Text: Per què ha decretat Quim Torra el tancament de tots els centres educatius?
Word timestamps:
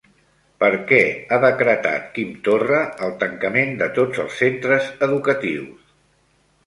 Per 0.61 0.69
què 0.91 1.01
ha 1.29 1.37
decretat 1.43 2.07
Quim 2.15 2.31
Torra 2.47 2.79
el 3.09 3.13
tancament 3.25 3.77
de 3.83 3.91
tots 4.01 4.25
els 4.25 4.41
centres 4.43 4.89
educatius? 5.09 5.97